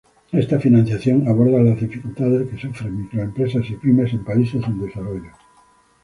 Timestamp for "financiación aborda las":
0.59-1.79